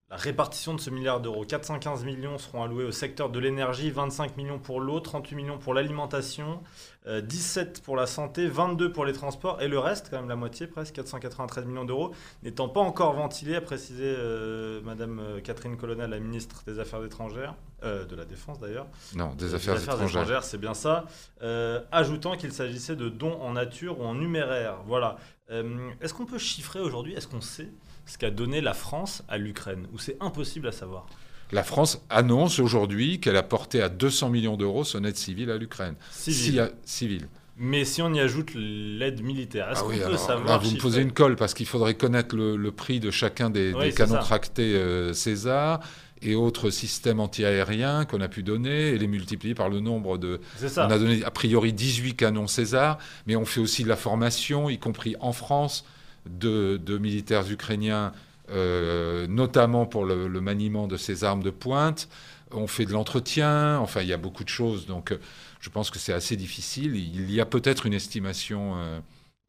la 0.09 0.15
répartition 0.15 0.73
de 0.73 0.79
ce 0.79 0.89
milliard 0.89 1.19
d'euros. 1.19 1.45
415 1.45 2.03
millions 2.03 2.37
seront 2.37 2.63
alloués 2.63 2.85
au 2.85 2.91
secteur 2.91 3.29
de 3.29 3.37
l'énergie, 3.37 3.91
25 3.91 4.37
millions 4.37 4.59
pour 4.59 4.81
l'eau, 4.81 4.99
38 4.99 5.35
millions 5.35 5.57
pour 5.59 5.73
l'alimentation, 5.73 6.61
euh, 7.07 7.21
17 7.21 7.81
pour 7.81 7.95
la 7.95 8.05
santé, 8.05 8.47
22 8.47 8.91
pour 8.91 9.05
les 9.05 9.13
transports 9.13 9.61
et 9.61 9.67
le 9.67 9.79
reste, 9.79 10.09
quand 10.09 10.17
même 10.17 10.27
la 10.29 10.35
moitié 10.35 10.67
presque, 10.67 10.95
493 10.95 11.65
millions 11.65 11.85
d'euros, 11.85 12.11
n'étant 12.43 12.67
pas 12.69 12.81
encore 12.81 13.13
ventilé, 13.13 13.55
a 13.55 13.61
précisé 13.61 14.03
euh, 14.05 14.81
Madame 14.83 15.19
euh, 15.19 15.39
Catherine 15.41 15.77
Colonna, 15.77 16.07
la 16.07 16.19
ministre 16.19 16.63
des 16.67 16.77
Affaires 16.79 17.03
étrangères, 17.05 17.55
euh, 17.83 18.05
de 18.05 18.15
la 18.15 18.25
Défense 18.25 18.59
d'ailleurs. 18.59 18.87
Non, 19.15 19.33
des 19.35 19.53
Euh, 19.53 19.55
affaires 19.55 19.75
étrangères. 19.95 20.43
c'est 20.43 20.57
bien 20.57 20.73
ça. 20.73 21.05
Euh, 21.41 21.81
ajoutant 21.91 22.35
qu'il 22.35 22.51
s'agissait 22.51 22.95
de 22.97 23.07
dons 23.09 23.39
en 23.41 23.53
nature 23.53 23.99
ou 24.01 24.03
en 24.03 24.13
numéraire. 24.15 24.75
Voilà. 24.85 25.17
Euh, 25.51 25.89
Est-ce 26.01 26.13
qu'on 26.13 26.25
peut 26.25 26.37
chiffrer 26.37 26.79
aujourd'hui 26.81 27.13
Est-ce 27.13 27.27
qu'on 27.27 27.41
sait 27.41 27.69
ce 28.05 28.17
qu'a 28.17 28.29
donné 28.31 28.59
la 28.61 28.73
France 28.73 29.23
à 29.29 29.37
l'Ukraine? 29.37 29.87
Ou 29.93 29.99
c'est 29.99 30.17
impossible 30.19 30.67
à 30.67 30.71
savoir? 30.73 31.05
La 31.51 31.63
France 31.63 32.01
annonce 32.09 32.59
aujourd'hui 32.59 33.19
qu'elle 33.19 33.35
a 33.35 33.43
porté 33.43 33.81
à 33.81 33.89
200 33.89 34.29
millions 34.29 34.57
d'euros 34.57 34.83
son 34.83 35.03
aide 35.03 35.15
civile 35.17 35.49
à 35.49 35.57
l'Ukraine. 35.57 35.95
À- 35.99 36.69
civile. 36.85 37.27
Mais 37.61 37.83
si 37.83 38.01
on 38.01 38.13
y 38.13 38.19
ajoute 38.21 38.51
l'aide 38.55 39.21
militaire, 39.21 39.69
est-ce 39.71 39.79
Ah 39.79 39.83
qu'on 39.83 39.89
oui, 39.89 39.97
peut 39.97 40.05
alors, 40.05 40.19
savoir 40.19 40.47
là, 40.47 40.57
vous 40.57 40.71
me 40.71 40.77
posez 40.77 41.01
une 41.01 41.11
colle 41.11 41.35
parce 41.35 41.53
qu'il 41.53 41.65
faudrait 41.65 41.95
connaître 41.95 42.35
le, 42.35 42.55
le 42.55 42.71
prix 42.71 42.99
de 43.01 43.11
chacun 43.11 43.49
des, 43.49 43.73
Oui, 43.73 43.85
des 43.85 43.91
c'est 43.91 43.97
canons 43.97 44.19
tractés 44.19 44.75
euh, 44.75 45.11
César 45.11 45.81
et 46.21 46.35
autres 46.35 46.69
systèmes 46.69 47.19
antiaériens 47.19 48.05
qu'on 48.05 48.21
a 48.21 48.27
pu 48.29 48.43
donner 48.43 48.89
et 48.89 48.97
les 48.97 49.07
multiplier 49.07 49.55
par 49.55 49.69
le 49.69 49.79
nombre 49.81 50.17
de... 50.17 50.39
C'est 50.57 50.69
ça. 50.69 50.87
On 50.87 50.91
a 50.91 50.97
donné 50.99 51.23
a 51.23 51.31
priori 51.31 51.73
18 51.73 52.15
canons 52.15 52.47
César, 52.47 52.97
mais 53.27 53.35
on 53.35 53.45
fait 53.45 53.59
aussi 53.59 53.83
de 53.83 53.89
la 53.89 53.95
formation, 53.97 54.69
y 54.69 54.77
compris 54.79 55.15
en 55.19 55.33
France, 55.33 55.83
de, 56.29 56.77
de 56.77 56.97
militaires 56.97 57.49
ukrainiens, 57.51 58.13
euh, 58.51 59.27
notamment 59.27 59.85
pour 59.85 60.05
le, 60.05 60.27
le 60.27 60.41
maniement 60.41 60.87
de 60.87 60.97
ces 60.97 61.23
armes 61.23 61.43
de 61.43 61.51
pointe. 61.51 62.09
on 62.51 62.67
fait 62.67 62.85
de 62.85 62.91
l'entretien, 62.93 63.77
enfin 63.79 64.01
il 64.01 64.07
y 64.07 64.13
a 64.13 64.17
beaucoup 64.17 64.43
de 64.43 64.49
choses, 64.49 64.85
donc 64.85 65.11
euh, 65.11 65.19
je 65.59 65.69
pense 65.69 65.89
que 65.91 65.99
c'est 65.99 66.13
assez 66.13 66.35
difficile. 66.35 66.95
Il 66.95 67.31
y 67.31 67.41
a 67.41 67.45
peut-être 67.45 67.85
une 67.85 67.93
estimation 67.93 68.75
euh, 68.77 68.99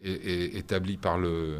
établie 0.02 0.96
par 0.96 1.18
le, 1.18 1.58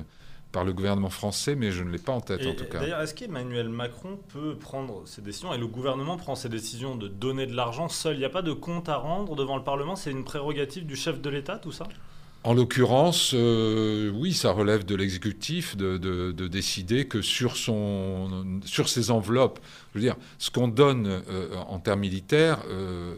par 0.52 0.64
le 0.64 0.72
gouvernement 0.72 1.10
français, 1.10 1.54
mais 1.54 1.70
je 1.70 1.82
ne 1.82 1.90
l'ai 1.90 1.98
pas 1.98 2.12
en 2.12 2.20
tête 2.20 2.46
en 2.46 2.54
tout 2.54 2.64
cas. 2.64 2.80
D'ailleurs, 2.80 3.00
est-ce 3.00 3.14
qu'Emmanuel 3.14 3.68
Macron 3.68 4.18
peut 4.28 4.56
prendre 4.56 5.02
ces 5.06 5.22
décisions 5.22 5.52
et 5.54 5.58
le 5.58 5.66
gouvernement 5.66 6.16
prend 6.16 6.34
ces 6.34 6.48
décisions 6.48 6.96
de 6.96 7.08
donner 7.08 7.46
de 7.46 7.54
l'argent 7.54 7.88
seul? 7.88 8.16
Il 8.16 8.18
n'y 8.18 8.24
a 8.24 8.30
pas 8.30 8.42
de 8.42 8.52
compte 8.52 8.88
à 8.88 8.96
rendre 8.96 9.36
devant 9.36 9.56
le 9.56 9.64
Parlement? 9.64 9.96
C'est 9.96 10.10
une 10.10 10.24
prérogative 10.24 10.86
du 10.86 10.96
chef 10.96 11.20
de 11.20 11.30
l'État, 11.30 11.58
tout 11.58 11.72
ça? 11.72 11.86
En 12.42 12.54
l'occurrence, 12.54 13.32
euh, 13.34 14.10
oui, 14.14 14.32
ça 14.32 14.50
relève 14.52 14.86
de 14.86 14.94
l'exécutif 14.94 15.76
de, 15.76 16.48
décider 16.48 17.06
que 17.06 17.20
sur, 17.20 17.56
son, 17.56 18.60
sur 18.64 18.88
ses 18.88 19.10
enveloppes, 19.10 19.60
je 19.92 19.98
veux 19.98 20.04
dire, 20.04 20.16
ce 20.38 20.50
qu'on 20.50 20.68
donne 20.68 21.06
euh, 21.06 21.54
en 21.68 21.78
termes 21.80 22.00
militaires 22.00 22.62
euh, 22.68 23.14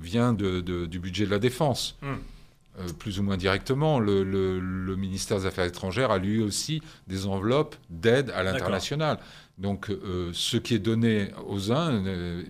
vient 0.00 0.34
du 0.34 0.98
budget 0.98 1.24
de 1.24 1.30
la 1.30 1.38
défense. 1.38 1.96
Hmm. 2.02 2.92
plus 2.98 3.18
ou 3.18 3.22
moins 3.22 3.38
directement, 3.38 3.98
le, 3.98 4.94
ministère 4.96 5.38
des 5.38 5.46
Affaires 5.46 5.64
étrangères 5.64 6.10
a 6.10 6.18
lui 6.18 6.42
aussi 6.42 6.82
des 7.06 7.26
enveloppes 7.26 7.76
d'aide 7.88 8.30
à 8.30 8.42
l'international. 8.42 9.18
Donc 9.56 9.90
ce 10.32 10.56
qui 10.58 10.74
est 10.74 10.78
donné 10.78 11.28
aux 11.46 11.72
uns 11.72 12.02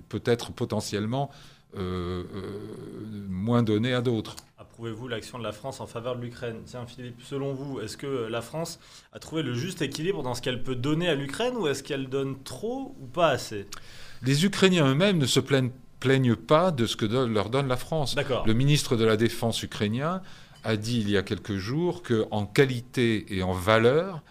peut 0.08 0.22
être 0.24 0.50
potentiellement 0.52 1.30
moins 3.28 3.62
donné 3.62 3.94
à 3.94 4.00
d'autres. 4.00 4.34
Approuvez-vous 4.80 5.08
l'action 5.08 5.38
de 5.38 5.44
la 5.44 5.52
France 5.52 5.82
en 5.82 5.86
faveur 5.86 6.16
de 6.16 6.22
l'Ukraine? 6.22 6.62
Tiens, 6.64 6.86
Philippe, 6.86 7.20
selon 7.22 7.52
vous, 7.52 7.80
est-ce 7.80 7.98
que 7.98 8.28
la 8.30 8.40
France 8.40 8.80
a 9.12 9.18
trouvé 9.18 9.42
le 9.42 9.52
juste 9.52 9.82
équilibre 9.82 10.22
dans 10.22 10.34
ce 10.34 10.40
qu'elle 10.40 10.62
peut 10.62 10.74
donner 10.74 11.06
à 11.06 11.14
l'Ukraine 11.14 11.54
ou 11.54 11.68
est-ce 11.68 11.82
qu'elle 11.82 12.08
donne 12.08 12.42
trop 12.44 12.96
ou 12.98 13.04
pas 13.04 13.28
assez? 13.28 13.66
Les 14.22 14.46
Ukrainiens 14.46 14.86
eux-mêmes 14.90 15.18
ne 15.18 15.26
se 15.26 15.38
plaignent, 15.38 16.34
pas 16.34 16.70
de 16.70 16.86
ce 16.86 16.96
que 16.96 17.04
leur 17.04 17.50
donne 17.50 17.68
la 17.68 17.76
France. 17.76 18.16
Le 18.46 18.54
ministre 18.54 18.96
de 18.96 19.04
la 19.04 19.18
Défense 19.18 19.62
ukrainien 19.62 20.22
a 20.64 20.76
dit 20.76 21.00
il 21.00 21.10
y 21.10 21.18
a 21.18 21.22
quelques 21.22 21.56
jours 21.56 22.02
qu'en 22.02 22.46
qualité 22.46 23.36
et 23.36 23.42
en 23.42 23.52
valeur, 23.52 24.22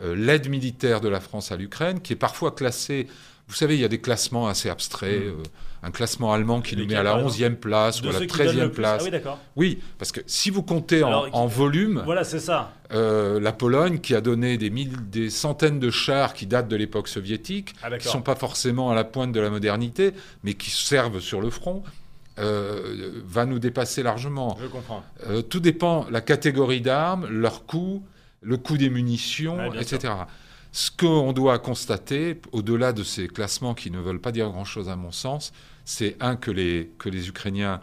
euh, 0.00 0.16
l'aide 0.16 0.48
militaire 0.48 1.00
de 1.00 1.08
la 1.08 1.20
France 1.20 1.52
à 1.52 1.56
l'Ukraine, 1.56 2.00
qui 2.00 2.12
est 2.12 2.16
parfois 2.16 2.50
classée 2.50 3.06
vous 3.52 3.58
savez, 3.58 3.74
il 3.74 3.82
y 3.82 3.84
a 3.84 3.88
des 3.88 4.00
classements 4.00 4.48
assez 4.48 4.70
abstraits. 4.70 5.26
Mm. 5.26 5.28
Euh, 5.28 5.42
un 5.84 5.90
classement 5.90 6.32
allemand 6.32 6.62
qui 6.62 6.76
nous 6.76 6.86
met 6.86 6.94
à 6.94 7.02
la 7.02 7.22
11e 7.22 7.56
place 7.56 8.00
ou 8.02 8.08
à 8.08 8.12
la 8.12 8.20
13e 8.20 8.68
place. 8.68 9.04
Ah 9.26 9.36
oui, 9.56 9.80
parce 9.98 10.12
que 10.12 10.20
si 10.26 10.48
vous 10.48 10.62
comptez 10.62 11.02
en, 11.02 11.46
volume. 11.46 12.02
Voilà, 12.04 12.22
c'est 12.22 12.38
ça. 12.38 12.72
Euh, 12.92 13.40
la 13.40 13.52
Pologne, 13.52 13.98
qui 13.98 14.14
a 14.14 14.20
donné 14.20 14.56
des, 14.56 14.70
des 14.70 15.28
centaines 15.28 15.80
de 15.80 15.90
chars 15.90 16.34
qui 16.34 16.46
datent 16.46 16.68
de 16.68 16.76
l'époque 16.76 17.08
soviétique, 17.08 17.74
ah, 17.82 17.90
qui 17.98 18.06
ne 18.06 18.12
sont 18.12 18.22
pas 18.22 18.36
forcément 18.36 18.90
à 18.90 18.94
la 18.94 19.02
pointe 19.02 19.32
de 19.32 19.40
la 19.40 19.50
modernité, 19.50 20.14
mais 20.44 20.54
qui 20.54 20.70
servent 20.70 21.20
sur 21.20 21.40
le 21.40 21.50
front. 21.50 21.82
Euh, 22.38 23.20
va 23.26 23.44
nous 23.44 23.58
dépasser 23.58 24.02
largement. 24.02 24.56
Je 24.62 24.68
comprends. 24.68 25.02
tout 25.50 25.60
dépend 25.60 26.06
la 26.10 26.22
catégorie 26.22 26.80
d'armes, 26.80 27.26
leur 27.28 27.66
coût, 27.66 28.02
le 28.40 28.56
coût 28.56 28.78
des 28.78 28.88
munitions, 28.88 29.72
etc. 29.74 30.12
Ce 30.72 30.90
qu'on 30.90 31.34
doit 31.34 31.58
constater, 31.58 32.40
au-delà 32.52 32.94
de 32.94 33.02
ces 33.02 33.28
classements 33.28 33.74
qui 33.74 33.90
ne 33.90 34.00
veulent 34.00 34.20
pas 34.20 34.32
dire 34.32 34.48
grand-chose 34.48 34.88
à 34.88 34.96
mon 34.96 35.12
sens, 35.12 35.52
c'est 35.84 36.16
un 36.20 36.34
que 36.34 36.50
les, 36.50 36.90
que 36.98 37.10
les 37.10 37.28
Ukrainiens 37.28 37.80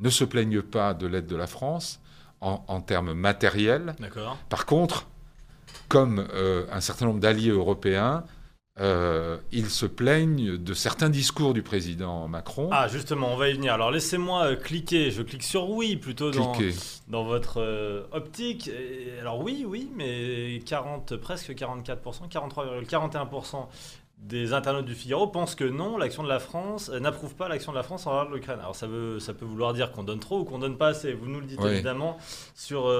ne 0.00 0.10
se 0.10 0.24
plaignent 0.24 0.62
pas 0.62 0.94
de 0.94 1.06
l'aide 1.06 1.26
de 1.26 1.36
la 1.36 1.46
France 1.46 2.00
en, 2.40 2.80
termes 2.82 3.14
matériels. 3.14 3.94
Par 4.50 4.66
contre, 4.66 5.06
comme 5.88 6.26
euh, 6.34 6.66
un 6.70 6.80
certain 6.80 7.06
nombre 7.06 7.20
d'alliés 7.20 7.50
européens, 7.50 8.24
euh, 8.80 9.38
ils 9.52 9.70
se 9.70 9.86
plaignent 9.86 10.56
de 10.56 10.74
certains 10.74 11.08
discours 11.08 11.54
du 11.54 11.62
président 11.62 12.26
Macron. 12.26 12.70
Ah, 12.72 12.88
justement, 12.88 13.32
on 13.32 13.36
va 13.36 13.48
y 13.48 13.52
venir. 13.52 13.72
Alors, 13.72 13.92
laissez-moi 13.92 14.46
euh, 14.46 14.56
cliquer. 14.56 15.12
Je 15.12 15.22
clique 15.22 15.44
sur 15.44 15.70
oui 15.70 15.96
plutôt 15.96 16.32
dans, 16.32 16.52
dans 17.06 17.22
votre 17.22 17.60
euh, 17.60 18.02
optique. 18.10 18.68
alors, 19.20 19.40
oui, 19.40 19.64
oui, 19.66 19.88
mais 19.94 20.60
40, 20.66 21.16
presque 21.16 21.52
44%, 21.52 22.28
43,41% 22.28 23.66
des 24.18 24.52
internautes 24.52 24.86
du 24.86 24.94
Figaro 24.94 25.28
pensent 25.28 25.54
que 25.54 25.64
non, 25.64 25.96
l'action 25.96 26.24
de 26.24 26.28
la 26.28 26.40
France 26.40 26.88
n'approuve 26.88 27.36
pas 27.36 27.46
l'action 27.46 27.70
de 27.70 27.76
la 27.76 27.82
France 27.84 28.08
envers 28.08 28.28
l'Ukraine. 28.28 28.58
Alors 28.58 28.74
ça, 28.74 28.88
veut, 28.88 29.20
ça 29.20 29.34
peut 29.34 29.44
vouloir 29.44 29.72
dire 29.74 29.92
qu'on 29.92 30.02
donne 30.02 30.18
trop 30.18 30.40
ou 30.40 30.44
qu'on 30.44 30.58
donne 30.58 30.78
pas 30.78 30.88
assez. 30.88 31.12
Vous 31.12 31.26
nous 31.26 31.40
le 31.40 31.46
dites 31.46 31.62
évidemment 31.62 32.16
sur, 32.54 32.90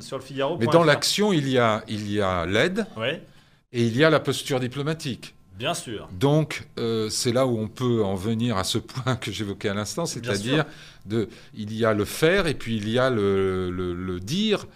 sur 0.00 0.16
le 0.16 0.22
Figaro. 0.22 0.56
Mais 0.58 0.66
dans 0.66 0.84
l'action, 0.84 1.32
il 1.32 1.48
y 1.48 1.58
a 1.58 1.82
il 1.88 2.10
y 2.10 2.22
a 2.22 2.46
l'aide. 2.46 2.86
Ouais 2.96 3.20
et 3.72 3.82
il 3.82 3.96
y 3.96 4.04
a 4.04 4.10
la 4.10 4.20
posture 4.20 4.60
diplomatique. 4.60 5.34
Bien 5.60 5.74
sûr. 5.74 6.08
Donc, 6.18 6.68
euh, 6.78 7.10
c'est 7.10 7.32
là 7.32 7.46
où 7.46 7.58
on 7.58 7.68
peut 7.68 8.02
en 8.02 8.14
venir 8.14 8.56
à 8.56 8.64
ce 8.64 8.78
point 8.78 9.16
que 9.16 9.30
j'évoquais 9.30 9.68
à 9.68 9.74
l'instant, 9.74 10.06
c'est-à-dire 10.06 10.64
il 11.54 11.74
y 11.74 11.84
a 11.84 11.92
le 11.92 12.04
faire 12.06 12.46
et 12.46 12.54
puis 12.54 12.76
il 12.76 12.88
y 12.88 12.98
a 12.98 13.10
le, 13.10 13.70
le, 13.70 14.20
dire 14.20 14.66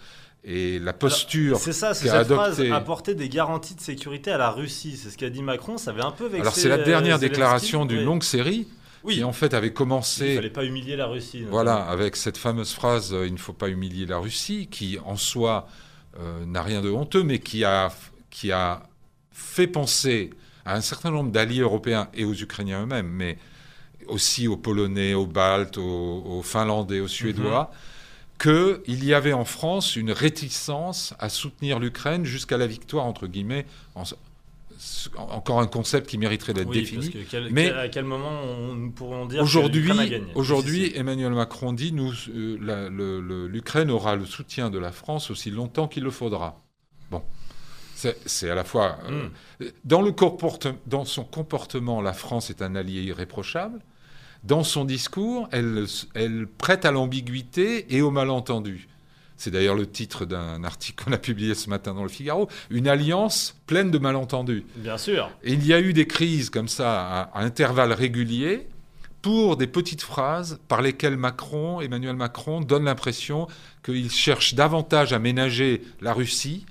et 0.43 0.77
la 0.77 0.93
posture. 0.93 1.57
C'est 1.57 1.73
ça, 1.73 1.95
c'est 1.95 2.07
cette 2.07 2.27
phrase 2.31 2.61
apporter 2.71 3.15
des 3.15 3.29
garanties 3.29 3.73
de 3.73 3.81
sécurité 3.81 4.31
à 4.31 4.37
la 4.37 4.51
Russie. 4.51 4.95
C'est 4.95 5.09
ce 5.09 5.17
qu'a 5.17 5.31
dit 5.31 5.41
Macron. 5.41 5.79
Ça 5.79 5.89
avait 5.89 6.03
un 6.03 6.11
peu 6.11 6.25
vexé. 6.25 6.41
Alors 6.41 6.53
c'est 6.53 6.69
la 6.69 6.77
dernière 6.77 7.17
déclaration 7.17 7.85
d'une 7.85 8.03
longue 8.03 8.23
série. 8.23 8.67
qui 9.09 9.23
en 9.23 9.33
fait 9.33 9.53
avait 9.53 9.73
commencé. 9.73 10.29
Il 10.29 10.35
fallait 10.35 10.49
pas 10.49 10.65
humilier 10.65 10.95
la 10.95 11.07
Russie. 11.07 11.45
Voilà, 11.49 11.75
avec 11.75 12.15
cette 12.15 12.37
fameuse 12.37 12.73
phrase 12.73 13.13
euh, 13.13 13.27
"il 13.27 13.33
ne 13.33 13.39
faut 13.39 13.53
pas 13.53 13.69
humilier 13.69 14.07
la 14.07 14.17
Russie", 14.17 14.67
qui 14.69 14.97
en 15.05 15.15
soi 15.15 15.67
euh, 16.19 16.43
n'a 16.45 16.63
rien 16.63 16.81
de 16.81 16.89
honteux, 16.89 17.23
mais 17.23 17.37
qui 17.37 17.63
a 17.63 17.91
qui 18.35 18.51
a 18.51 18.83
fait 19.31 19.65
penser 19.65 20.31
à 20.65 20.75
un 20.75 20.81
certain 20.81 21.09
nombre 21.09 21.31
d'alliés 21.31 21.61
européens 21.61 22.09
et 22.13 22.25
aux 22.25 22.33
Ukrainiens 22.33 22.83
eux-mêmes, 22.83 23.07
mais 23.07 23.37
aussi 24.07 24.49
aux 24.49 24.57
Polonais, 24.57 25.13
aux 25.13 25.25
Baltes, 25.25 25.77
aux, 25.77 26.41
Finlandais, 26.43 26.99
aux 26.99 27.07
Suédois, 27.07 27.71
mhm. 27.71 28.83
qu'il 28.83 29.05
y 29.05 29.13
avait 29.13 29.31
en 29.31 29.45
France 29.45 29.95
une 29.95 30.11
réticence 30.11 31.13
à 31.17 31.29
soutenir 31.29 31.79
l'Ukraine 31.79 32.25
jusqu'à 32.25 32.57
la 32.57 32.67
victoire, 32.67 33.05
entre 33.05 33.27
guillemets, 33.27 33.65
encore 35.15 35.61
un 35.61 35.67
concept 35.67 36.09
qui 36.09 36.17
mériterait 36.17 36.53
d'être 36.53 36.69
défini. 36.69 37.13
mais 37.51 37.69
à 37.71 37.87
quel 37.87 38.03
moment 38.03 38.41
nous 38.75 38.91
pourrons 38.91 39.27
dire 39.27 39.41
aujourd'hui, 39.41 39.89
aujourd'hui, 40.35 40.91
Emmanuel 40.93 41.31
Macron 41.31 41.71
dit 41.71 41.93
nous, 41.93 42.11
euh, 42.27 43.47
l'Ukraine 43.47 43.89
aura 43.89 44.17
le 44.17 44.25
soutien 44.25 44.69
de 44.69 44.77
la 44.77 44.91
France 44.91 45.31
aussi 45.31 45.51
longtemps 45.51 45.87
qu'il 45.87 46.03
le 46.03 46.11
faudra. 46.11 46.64
C'est 47.95 48.49
à 48.49 48.55
la 48.55 48.63
fois. 48.63 48.99
Euh, 49.09 49.27
hmm. 49.27 49.65
dans, 49.85 50.01
le 50.01 50.13
dans 50.85 51.05
son 51.05 51.23
comportement, 51.23 52.01
la 52.01 52.13
France 52.13 52.49
est 52.49 52.61
un 52.61 52.75
allié 52.75 53.01
irréprochable. 53.03 53.79
Dans 54.43 54.63
son 54.63 54.85
discours, 54.85 55.47
elle, 55.51 55.85
elle 56.13 56.45
prête 56.45 56.85
à 56.85 56.91
l'ambiguïté 56.91 57.95
et 57.95 58.01
au 58.01 58.11
malentendu. 58.11 58.87
C'est 59.37 59.51
d'ailleurs 59.51 59.75
le 59.75 59.85
titre 59.85 60.25
d'un 60.25 60.63
article 60.63 61.03
qu'on 61.03 61.11
a 61.11 61.17
publié 61.17 61.55
ce 61.55 61.69
matin 61.69 61.93
dans 61.93 62.03
le 62.03 62.09
Figaro. 62.09 62.47
Une 62.69 62.87
alliance 62.87 63.55
pleine 63.65 63.91
de 63.91 63.97
malentendus. 63.97 64.65
Bien 64.75 64.97
sûr. 64.97 65.29
Et 65.43 65.53
il 65.53 65.65
y 65.65 65.73
a 65.73 65.79
eu 65.79 65.93
des 65.93 66.07
crises 66.07 66.49
comme 66.49 66.67
ça 66.67 67.29
à, 67.33 67.41
intervalles 67.41 67.93
réguliers 67.93 68.67
pour 69.21 69.57
des 69.57 69.67
petites 69.67 70.03
phrases 70.03 70.59
par 70.67 70.81
lesquelles 70.81 71.17
Macron, 71.17 71.81
Emmanuel 71.81 72.15
Macron, 72.15 72.61
donne 72.61 72.85
l'impression 72.85 73.47
qu'il 73.83 74.11
cherche 74.11 74.53
davantage 74.53 75.11
à 75.13 75.19
ménager 75.19 75.81
la 76.01 76.13
Russie 76.13 76.65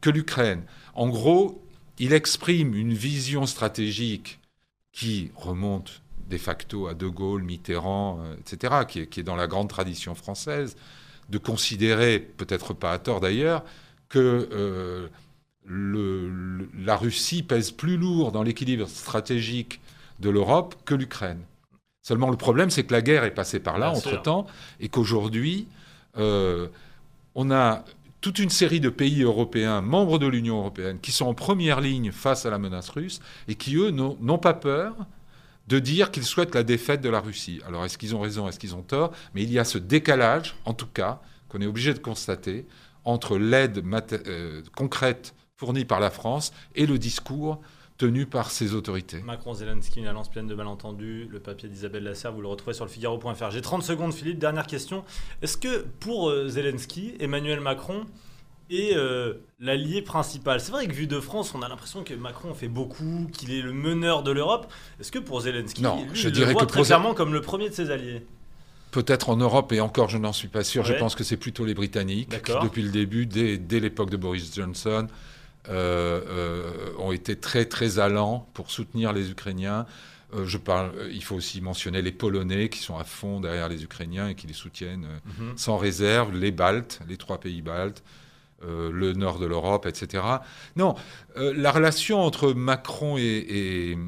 que 0.00 0.10
l'Ukraine. 0.10 0.62
En 0.94 1.08
gros, 1.08 1.62
il 1.98 2.12
exprime 2.12 2.74
une 2.74 2.94
vision 2.94 3.46
stratégique 3.46 4.38
qui 4.92 5.30
remonte 5.34 6.02
de 6.28 6.38
facto 6.38 6.88
à 6.88 6.94
De 6.94 7.06
Gaulle, 7.06 7.42
Mitterrand, 7.42 8.20
euh, 8.20 8.34
etc., 8.36 8.84
qui 8.86 9.00
est, 9.00 9.22
dans 9.22 9.36
la 9.36 9.46
grande 9.46 9.68
tradition 9.68 10.14
française, 10.14 10.76
de 11.28 11.38
considérer, 11.38 12.18
peut-être 12.18 12.74
pas 12.74 12.92
à 12.92 12.98
tort 12.98 13.20
d'ailleurs, 13.20 13.64
que 14.08 14.48
euh, 14.52 15.08
la 15.66 16.96
Russie 16.96 17.42
pèse 17.42 17.70
plus 17.70 17.96
lourd 17.96 18.32
dans 18.32 18.42
l'équilibre 18.42 18.88
stratégique 18.88 19.80
de 20.20 20.30
l'Europe 20.30 20.74
que 20.84 20.94
l'Ukraine. 20.94 21.40
Seulement 22.02 22.30
le 22.30 22.36
problème, 22.36 22.70
c'est 22.70 22.84
que 22.84 22.92
la 22.92 23.02
guerre 23.02 23.24
est 23.24 23.34
passée 23.34 23.60
par 23.60 23.78
là 23.78 23.90
entre-temps, 23.90 24.46
et 24.80 24.88
qu'aujourd'hui, 24.88 25.68
euh, 26.16 26.68
on 27.34 27.50
a 27.50 27.84
toute 28.20 28.38
une 28.38 28.50
série 28.50 28.80
de 28.80 28.88
pays 28.88 29.22
européens, 29.22 29.80
membres 29.80 30.18
de 30.18 30.26
l'Union 30.26 30.58
européenne, 30.58 30.98
qui 31.00 31.12
sont 31.12 31.26
en 31.26 31.34
première 31.34 31.80
ligne 31.80 32.10
face 32.10 32.46
à 32.46 32.50
la 32.50 32.58
menace 32.58 32.88
russe 32.88 33.20
et 33.46 33.54
qui, 33.54 33.76
eux, 33.76 33.90
n'ont 33.90 34.38
pas 34.38 34.54
peur 34.54 34.96
de 35.68 35.78
dire 35.78 36.10
qu'ils 36.10 36.24
souhaitent 36.24 36.54
la 36.54 36.62
défaite 36.62 37.00
de 37.00 37.10
la 37.10 37.20
Russie. 37.20 37.60
Alors, 37.66 37.84
est-ce 37.84 37.98
qu'ils 37.98 38.16
ont 38.16 38.20
raison, 38.20 38.48
est-ce 38.48 38.58
qu'ils 38.58 38.74
ont 38.74 38.82
tort? 38.82 39.12
Mais 39.34 39.42
il 39.42 39.52
y 39.52 39.58
a 39.58 39.64
ce 39.64 39.78
décalage, 39.78 40.56
en 40.64 40.72
tout 40.72 40.86
cas, 40.86 41.20
qu'on 41.48 41.60
est 41.60 41.66
obligé 41.66 41.92
de 41.94 41.98
constater, 41.98 42.66
entre 43.04 43.38
l'aide 43.38 43.84
euh, 44.26 44.62
concrète 44.74 45.34
fournie 45.56 45.84
par 45.84 46.00
la 46.00 46.10
France 46.10 46.52
et 46.74 46.86
le 46.86 46.98
discours 46.98 47.60
tenu 47.98 48.26
par 48.26 48.50
ses 48.52 48.74
autorités. 48.74 49.20
Macron-Zelensky, 49.22 49.98
une 49.98 50.06
alliance 50.06 50.30
pleine 50.30 50.46
de 50.46 50.54
malentendus. 50.54 51.28
Le 51.30 51.40
papier 51.40 51.68
d'Isabelle 51.68 52.04
Lasserre, 52.04 52.32
vous 52.32 52.40
le 52.40 52.48
retrouvez 52.48 52.72
sur 52.72 52.84
le 52.84 52.90
Figaro.fr. 52.90 53.50
J'ai 53.50 53.60
30 53.60 53.82
secondes, 53.82 54.14
Philippe. 54.14 54.38
Dernière 54.38 54.66
question. 54.66 55.04
Est-ce 55.42 55.56
que 55.56 55.84
pour 55.98 56.30
euh, 56.30 56.48
Zelensky, 56.48 57.14
Emmanuel 57.18 57.60
Macron 57.60 58.06
est 58.70 58.96
euh, 58.96 59.34
l'allié 59.58 60.00
principal? 60.00 60.60
C'est 60.60 60.70
vrai 60.70 60.86
que 60.86 60.92
vu 60.92 61.08
de 61.08 61.18
France, 61.18 61.54
on 61.56 61.62
a 61.62 61.68
l'impression 61.68 62.04
que 62.04 62.14
Macron 62.14 62.54
fait 62.54 62.68
beaucoup, 62.68 63.28
qu'il 63.32 63.52
est 63.52 63.62
le 63.62 63.72
meneur 63.72 64.22
de 64.22 64.30
l'Europe. 64.30 64.72
Est-ce 65.00 65.10
que 65.10 65.18
pour 65.18 65.40
Zelensky, 65.40 65.82
Non, 65.82 66.04
lui, 66.04 66.10
je 66.14 66.28
il 66.28 66.32
dirais 66.32 66.46
le 66.46 66.52
voit 66.52 66.62
que 66.62 66.66
très 66.70 66.82
clairement 66.84 67.14
comme 67.14 67.32
le 67.32 67.40
premier 67.40 67.68
de 67.68 67.74
ses 67.74 67.90
alliés? 67.90 68.24
Peut-être 68.92 69.28
en 69.28 69.36
Europe, 69.36 69.72
et 69.72 69.80
encore 69.80 70.08
je 70.08 70.16
n'en 70.16 70.32
suis 70.32 70.48
pas 70.48 70.64
sûr, 70.64 70.82
je 70.84 70.94
pense 70.94 71.14
que 71.14 71.22
c'est 71.22 71.36
plutôt 71.36 71.66
les 71.66 71.74
Britanniques 71.74 72.42
qui, 72.42 72.52
depuis 72.62 72.82
le 72.82 72.90
début, 72.90 73.26
dès, 73.26 73.58
dès 73.58 73.80
l'époque 73.80 74.08
de 74.08 74.16
Boris 74.16 74.54
Johnson, 74.54 75.08
ont 75.70 77.12
été 77.12 77.36
très 77.36 77.64
très 77.66 77.98
allants 77.98 78.48
pour 78.54 78.70
soutenir 78.70 79.12
les 79.12 79.30
Ukrainiens. 79.30 79.86
Euh, 80.34 80.44
je 80.44 80.58
parle, 80.58 80.92
euh, 80.96 81.10
il 81.10 81.24
faut 81.24 81.36
aussi 81.36 81.60
mentionner 81.62 82.02
les 82.02 82.12
Polonais 82.12 82.68
qui 82.68 82.80
sont 82.80 82.98
à 82.98 83.04
fond 83.04 83.40
derrière 83.40 83.68
les 83.68 83.82
Ukrainiens 83.82 84.28
et 84.28 84.34
qui 84.34 84.46
les 84.46 84.52
soutiennent 84.52 85.06
euh, 85.06 85.42
Mhm. 85.48 85.56
sans 85.56 85.78
réserve, 85.78 86.36
les 86.36 86.50
Baltes, 86.50 87.00
les 87.08 87.16
trois 87.16 87.38
pays 87.40 87.62
baltes, 87.62 88.02
euh, 88.62 88.90
le 88.92 89.14
nord 89.14 89.38
de 89.38 89.46
l'Europe, 89.46 89.86
etc. 89.86 90.22
Non, 90.76 90.94
euh, 91.38 91.54
la 91.56 91.70
relation 91.72 92.20
entre 92.20 92.52
Macron 92.52 93.16
et, 93.16 93.22
et- 93.22 93.98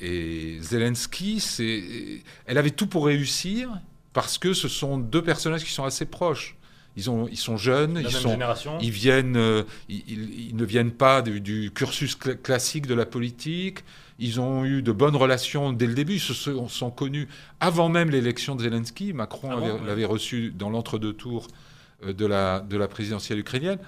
et 0.00 0.58
Zelensky, 0.60 1.40
c'est, 1.40 2.22
elle 2.46 2.58
avait 2.58 2.72
tout 2.72 2.86
pour 2.88 3.06
réussir 3.06 3.70
parce 4.12 4.36
que 4.36 4.52
ce 4.52 4.68
sont 4.68 4.98
deux 4.98 5.22
personnages 5.22 5.64
qui 5.64 5.70
sont 5.72 5.84
assez 5.84 6.04
proches. 6.04 6.56
Ils, 6.96 7.08
ont, 7.08 7.26
ils 7.28 7.38
sont 7.38 7.56
jeunes, 7.56 7.98
ils, 8.04 8.10
sont, 8.10 8.36
viennent, 8.90 9.36
euh, 9.36 9.62
ils, 9.88 10.54
ne 10.54 10.64
viennent 10.64 10.90
pas 10.90 11.22
du, 11.22 11.40
du 11.40 11.70
cursus 11.74 12.16
cl- 12.18 12.36
classique 12.36 12.86
de 12.86 12.94
la 12.94 13.06
politique. 13.06 13.82
Ils 14.18 14.40
ont 14.40 14.64
eu 14.64 14.82
de 14.82 14.92
bonnes 14.92 15.16
relations 15.16 15.72
dès 15.72 15.86
le 15.86 15.94
début. 15.94 16.14
Ils 16.14 16.20
se 16.20 16.34
sont, 16.34 16.68
sont 16.68 16.90
connus 16.90 17.28
avant 17.60 17.88
même 17.88 18.10
l'élection 18.10 18.54
de 18.56 18.62
Zelensky. 18.62 19.14
Macron 19.14 19.48
Ah 19.50 19.56
bon, 19.56 19.62
avait- 19.64 19.72
ouais. 19.80 19.86
l'avait 19.86 20.04
reçu 20.04 20.50
dans 20.50 20.68
l'entre-deux 20.68 21.14
tours 21.14 21.48
euh, 22.04 22.12
de 22.12 22.26
la, 22.26 22.60
de 22.60 22.76
la 22.76 22.88
présidentielle 22.88 23.38
ukrainienne. 23.38 23.78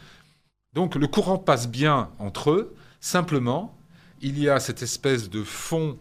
Donc 0.73 0.95
le 0.95 1.07
courant 1.07 1.39
passe 1.39 1.69
bien 1.69 2.11
entre 2.19 2.51
eux. 2.53 2.75
Simplement, 3.01 3.77
il 4.23 4.39
y 4.39 4.49
a 4.49 4.61
cette 4.61 4.83
espèce 4.83 5.29
de 5.29 5.43
fond 5.43 5.99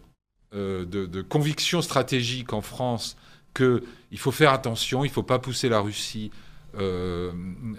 euh, 0.54 0.86
de, 0.86 1.04
de 1.04 1.20
conviction 1.20 1.82
stratégique 1.82 2.52
en 2.54 2.62
France 2.62 3.16
qu'il 3.54 4.18
faut 4.18 4.32
faire 4.32 4.52
attention, 4.52 5.04
il 5.04 5.08
ne 5.08 5.12
faut 5.12 5.22
pas 5.22 5.38
pousser 5.38 5.68
la 5.68 5.78
Russie 5.80 6.32
euh, 6.78 7.32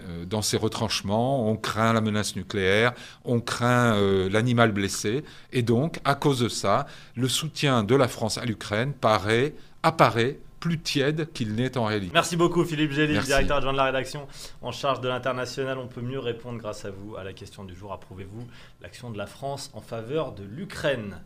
euh, 0.08 0.24
dans 0.24 0.42
ses 0.42 0.56
retranchements, 0.56 1.48
on 1.48 1.56
craint 1.56 1.92
la 1.92 2.00
menace 2.00 2.36
nucléaire, 2.36 2.92
on 3.24 3.40
craint 3.40 3.94
euh, 3.94 4.28
l'animal 4.30 4.72
blessé, 4.72 5.24
et 5.52 5.62
donc, 5.62 5.98
à 6.04 6.14
cause 6.14 6.40
de 6.40 6.48
ça, 6.48 6.86
le 7.14 7.28
soutien 7.28 7.84
de 7.84 7.94
la 7.94 8.08
France 8.08 8.38
à 8.38 8.44
l'Ukraine 8.44 8.92
paraît, 8.92 9.54
apparaît 9.82 10.38
plus 10.60 10.78
tiède 10.80 11.32
qu'il 11.32 11.54
n'est 11.54 11.76
en 11.76 11.84
réalité. 11.84 12.10
Merci 12.12 12.36
beaucoup 12.36 12.64
Philippe 12.64 12.92
Gély, 12.92 13.18
directeur 13.20 13.58
adjoint 13.58 13.72
de 13.72 13.76
la 13.76 13.84
rédaction 13.84 14.26
en 14.62 14.72
charge 14.72 15.00
de 15.00 15.08
l'international. 15.08 15.78
On 15.78 15.86
peut 15.86 16.00
mieux 16.00 16.18
répondre 16.18 16.58
grâce 16.58 16.84
à 16.84 16.90
vous 16.90 17.16
à 17.16 17.24
la 17.24 17.32
question 17.32 17.64
du 17.64 17.74
jour. 17.74 17.92
Approuvez-vous 17.92 18.46
l'action 18.82 19.10
de 19.10 19.18
la 19.18 19.26
France 19.26 19.70
en 19.74 19.80
faveur 19.80 20.32
de 20.32 20.42
l'Ukraine? 20.42 21.14